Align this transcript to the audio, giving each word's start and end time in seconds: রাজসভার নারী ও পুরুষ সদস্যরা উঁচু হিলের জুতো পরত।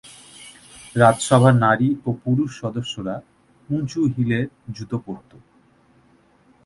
রাজসভার 0.95 1.55
নারী 1.65 1.89
ও 2.05 2.09
পুরুষ 2.23 2.49
সদস্যরা 2.61 3.15
উঁচু 3.69 4.01
হিলের 4.13 4.45
জুতো 4.75 4.97
পরত। 5.05 5.31